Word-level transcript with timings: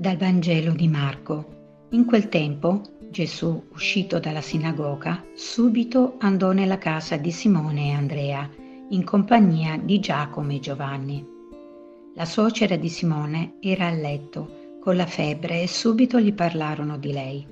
Vangelo 0.00 0.74
di 0.74 0.86
Marco. 0.86 1.88
In 1.90 2.04
quel 2.04 2.28
tempo 2.28 2.82
Gesù, 3.10 3.60
uscito 3.72 4.20
dalla 4.20 4.40
sinagoga, 4.40 5.24
subito 5.34 6.14
andò 6.18 6.52
nella 6.52 6.78
casa 6.78 7.16
di 7.16 7.32
Simone 7.32 7.88
e 7.88 7.92
Andrea, 7.94 8.48
in 8.90 9.02
compagnia 9.02 9.76
di 9.76 9.98
Giacomo 9.98 10.52
e 10.52 10.60
Giovanni. 10.60 11.26
La 12.14 12.24
suocera 12.24 12.76
di 12.76 12.88
Simone 12.88 13.54
era 13.58 13.88
a 13.88 13.90
letto 13.90 14.78
con 14.80 14.94
la 14.94 15.06
febbre 15.06 15.62
e 15.62 15.66
subito 15.66 16.20
gli 16.20 16.32
parlarono 16.32 16.96
di 16.96 17.12
lei. 17.12 17.46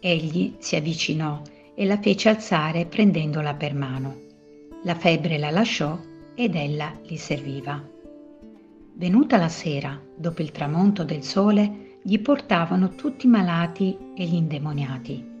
Egli 0.00 0.56
si 0.58 0.76
avvicinò 0.76 1.40
e 1.74 1.86
la 1.86 1.98
fece 1.98 2.28
alzare 2.28 2.84
prendendola 2.84 3.54
per 3.54 3.74
mano. 3.74 4.16
La 4.82 4.96
febbre 4.96 5.38
la 5.38 5.50
lasciò 5.50 5.98
ed 6.34 6.56
ella 6.56 6.92
gli 7.02 7.16
serviva. 7.16 7.92
Venuta 8.96 9.38
la 9.38 9.48
sera, 9.48 10.00
dopo 10.14 10.40
il 10.40 10.52
tramonto 10.52 11.02
del 11.02 11.24
sole, 11.24 11.98
gli 12.00 12.20
portavano 12.20 12.90
tutti 12.90 13.26
i 13.26 13.28
malati 13.28 13.98
e 14.14 14.24
gli 14.24 14.36
indemoniati. 14.36 15.32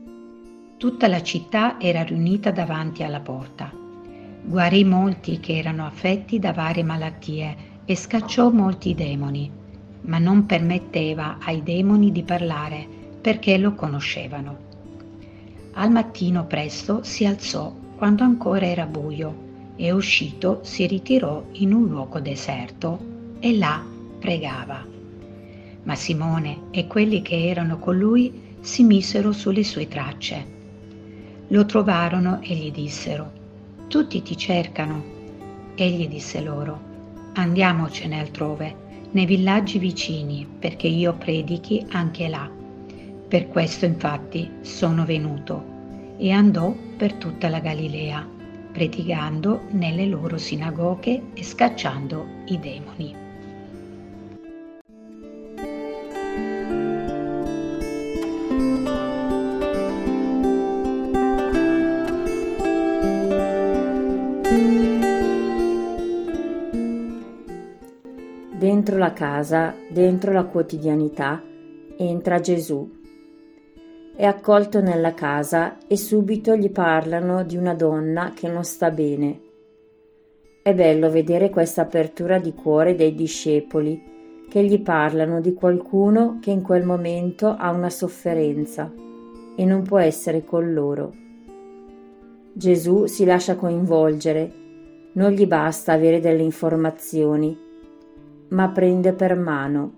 Tutta 0.76 1.06
la 1.06 1.22
città 1.22 1.78
era 1.78 2.02
riunita 2.02 2.50
davanti 2.50 3.04
alla 3.04 3.20
porta. 3.20 3.70
Guarì 4.42 4.82
molti 4.82 5.38
che 5.38 5.56
erano 5.56 5.86
affetti 5.86 6.40
da 6.40 6.52
varie 6.52 6.82
malattie 6.82 7.56
e 7.84 7.94
scacciò 7.94 8.50
molti 8.50 8.92
demoni, 8.92 9.48
ma 10.00 10.18
non 10.18 10.46
permetteva 10.46 11.38
ai 11.40 11.62
demoni 11.62 12.10
di 12.10 12.24
parlare 12.24 12.84
perché 13.20 13.56
lo 13.56 13.74
conoscevano. 13.74 14.56
Al 15.74 15.92
mattino 15.92 16.44
presto 16.46 17.04
si 17.04 17.24
alzò 17.24 17.72
quando 17.94 18.24
ancora 18.24 18.66
era 18.66 18.86
buio 18.86 19.72
e 19.76 19.92
uscito 19.92 20.58
si 20.64 20.88
ritirò 20.88 21.44
in 21.52 21.72
un 21.72 21.86
luogo 21.86 22.18
deserto 22.18 23.12
e 23.44 23.58
là 23.58 23.84
pregava. 24.18 24.82
Ma 25.82 25.94
Simone 25.94 26.68
e 26.70 26.86
quelli 26.86 27.20
che 27.20 27.46
erano 27.46 27.78
con 27.78 27.98
lui 27.98 28.56
si 28.60 28.84
misero 28.84 29.32
sulle 29.32 29.62
sue 29.62 29.86
tracce. 29.86 30.52
Lo 31.48 31.66
trovarono 31.66 32.40
e 32.40 32.54
gli 32.54 32.72
dissero, 32.72 33.30
tutti 33.86 34.22
ti 34.22 34.34
cercano. 34.34 35.04
Egli 35.74 36.08
disse 36.08 36.40
loro, 36.40 36.80
andiamocene 37.34 38.18
altrove, 38.18 38.76
nei 39.10 39.26
villaggi 39.26 39.78
vicini, 39.78 40.46
perché 40.58 40.86
io 40.86 41.12
predichi 41.12 41.84
anche 41.90 42.28
là. 42.28 42.50
Per 43.28 43.48
questo 43.48 43.84
infatti 43.84 44.50
sono 44.62 45.04
venuto 45.04 45.62
e 46.16 46.30
andò 46.30 46.74
per 46.96 47.12
tutta 47.12 47.50
la 47.50 47.60
Galilea, 47.60 48.26
predicando 48.72 49.64
nelle 49.72 50.06
loro 50.06 50.38
sinagoghe 50.38 51.20
e 51.34 51.44
scacciando 51.44 52.26
i 52.46 52.58
demoni. 52.58 53.23
Dentro 68.56 68.98
la 68.98 69.12
casa, 69.12 69.74
dentro 69.90 70.30
la 70.30 70.44
quotidianità, 70.44 71.42
entra 71.96 72.38
Gesù. 72.38 72.88
È 74.14 74.24
accolto 74.24 74.80
nella 74.80 75.12
casa 75.12 75.78
e 75.88 75.96
subito 75.96 76.54
gli 76.54 76.70
parlano 76.70 77.42
di 77.42 77.56
una 77.56 77.74
donna 77.74 78.30
che 78.32 78.46
non 78.46 78.62
sta 78.62 78.92
bene. 78.92 79.40
È 80.62 80.72
bello 80.72 81.10
vedere 81.10 81.50
questa 81.50 81.82
apertura 81.82 82.38
di 82.38 82.54
cuore 82.54 82.94
dei 82.94 83.12
discepoli 83.16 84.46
che 84.48 84.62
gli 84.62 84.80
parlano 84.80 85.40
di 85.40 85.52
qualcuno 85.52 86.38
che 86.40 86.52
in 86.52 86.62
quel 86.62 86.84
momento 86.84 87.48
ha 87.48 87.72
una 87.72 87.90
sofferenza 87.90 88.88
e 89.56 89.64
non 89.64 89.82
può 89.82 89.98
essere 89.98 90.44
con 90.44 90.72
loro. 90.72 91.12
Gesù 92.52 93.06
si 93.06 93.24
lascia 93.24 93.56
coinvolgere, 93.56 94.52
non 95.14 95.32
gli 95.32 95.44
basta 95.44 95.92
avere 95.92 96.20
delle 96.20 96.42
informazioni, 96.42 97.63
ma 98.54 98.68
prende 98.68 99.12
per 99.12 99.36
mano. 99.36 99.92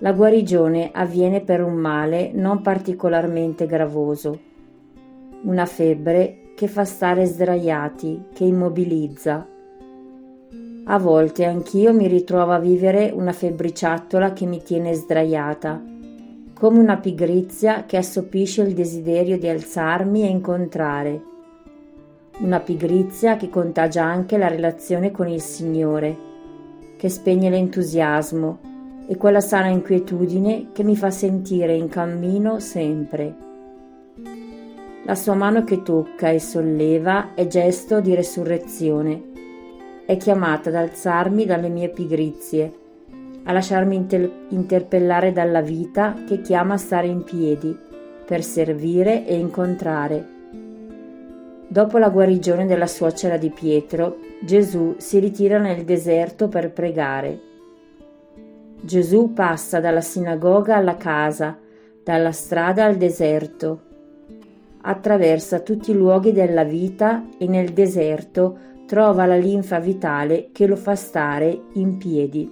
La 0.00 0.12
guarigione 0.12 0.90
avviene 0.92 1.40
per 1.40 1.62
un 1.62 1.74
male 1.74 2.30
non 2.34 2.60
particolarmente 2.60 3.64
gravoso, 3.64 4.38
una 5.44 5.64
febbre 5.64 6.52
che 6.54 6.68
fa 6.68 6.84
stare 6.84 7.24
sdraiati, 7.24 8.26
che 8.34 8.44
immobilizza. 8.44 9.48
A 10.88 10.98
volte 10.98 11.46
anch'io 11.46 11.94
mi 11.94 12.06
ritrovo 12.06 12.52
a 12.52 12.58
vivere 12.58 13.10
una 13.14 13.32
febbriciattola 13.32 14.34
che 14.34 14.44
mi 14.44 14.62
tiene 14.62 14.92
sdraiata, 14.92 15.82
come 16.52 16.78
una 16.78 16.98
pigrizia 16.98 17.84
che 17.86 17.96
assopisce 17.96 18.60
il 18.60 18.74
desiderio 18.74 19.38
di 19.38 19.48
alzarmi 19.48 20.22
e 20.22 20.26
incontrare. 20.26 21.22
Una 22.40 22.60
pigrizia 22.60 23.36
che 23.36 23.48
contagia 23.48 24.04
anche 24.04 24.36
la 24.36 24.48
relazione 24.48 25.10
con 25.10 25.26
il 25.26 25.40
Signore 25.40 26.34
che 26.96 27.08
spegne 27.08 27.50
l'entusiasmo 27.50 28.58
e 29.06 29.16
quella 29.16 29.40
sana 29.40 29.68
inquietudine 29.68 30.68
che 30.72 30.82
mi 30.82 30.96
fa 30.96 31.10
sentire 31.10 31.74
in 31.74 31.88
cammino 31.88 32.58
sempre. 32.58 33.34
La 35.04 35.14
sua 35.14 35.34
mano 35.34 35.62
che 35.62 35.82
tocca 35.82 36.30
e 36.30 36.40
solleva 36.40 37.34
è 37.34 37.46
gesto 37.46 38.00
di 38.00 38.14
resurrezione. 38.14 39.22
È 40.04 40.16
chiamata 40.16 40.70
ad 40.70 40.74
alzarmi 40.74 41.44
dalle 41.44 41.68
mie 41.68 41.90
pigrizie, 41.90 42.72
a 43.44 43.52
lasciarmi 43.52 43.94
inter- 43.94 44.30
interpellare 44.48 45.30
dalla 45.32 45.60
vita 45.60 46.16
che 46.26 46.40
chiama 46.40 46.74
a 46.74 46.78
stare 46.78 47.06
in 47.06 47.22
piedi 47.22 47.76
per 48.26 48.42
servire 48.42 49.24
e 49.24 49.36
incontrare. 49.36 50.35
Dopo 51.68 51.98
la 51.98 52.10
guarigione 52.10 52.64
della 52.64 52.86
suocera 52.86 53.36
di 53.36 53.50
Pietro, 53.50 54.18
Gesù 54.40 54.94
si 54.98 55.18
ritira 55.18 55.58
nel 55.58 55.84
deserto 55.84 56.46
per 56.46 56.70
pregare. 56.70 57.40
Gesù 58.80 59.32
passa 59.32 59.80
dalla 59.80 60.00
sinagoga 60.00 60.76
alla 60.76 60.96
casa, 60.96 61.58
dalla 62.04 62.30
strada 62.30 62.84
al 62.84 62.96
deserto. 62.96 63.80
Attraversa 64.82 65.58
tutti 65.58 65.90
i 65.90 65.94
luoghi 65.94 66.30
della 66.30 66.62
vita 66.62 67.26
e 67.36 67.48
nel 67.48 67.72
deserto 67.72 68.58
trova 68.86 69.26
la 69.26 69.36
linfa 69.36 69.80
vitale 69.80 70.50
che 70.52 70.68
lo 70.68 70.76
fa 70.76 70.94
stare 70.94 71.62
in 71.72 71.96
piedi. 71.96 72.48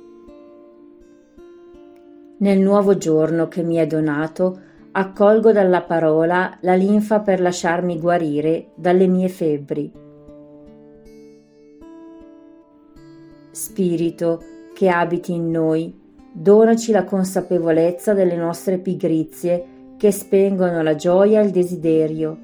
Nel 2.39 2.59
nuovo 2.59 2.97
giorno 2.97 3.47
che 3.47 3.63
mi 3.63 3.77
è 3.77 3.87
donato, 3.87 4.59
accolgo 4.97 5.50
dalla 5.50 5.82
parola 5.82 6.56
la 6.60 6.75
linfa 6.75 7.19
per 7.19 7.41
lasciarmi 7.41 7.99
guarire 7.99 8.69
dalle 8.77 9.09
mie 9.09 9.28
febbri. 9.28 9.91
Spirito 13.50 14.41
che 14.72 14.88
abiti 14.88 15.33
in 15.33 15.50
noi, 15.50 15.93
donaci 16.33 16.93
la 16.93 17.03
consapevolezza 17.03 18.12
delle 18.12 18.37
nostre 18.37 18.78
pigrizie 18.78 19.66
che 19.97 20.12
spengono 20.12 20.81
la 20.83 20.94
gioia 20.94 21.41
e 21.41 21.44
il 21.44 21.50
desiderio. 21.50 22.38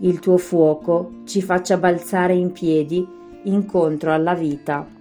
Il 0.00 0.20
tuo 0.20 0.38
fuoco 0.38 1.20
ci 1.24 1.42
faccia 1.42 1.76
balzare 1.76 2.34
in 2.34 2.50
piedi 2.52 3.06
incontro 3.42 4.12
alla 4.12 4.34
vita. 4.34 4.97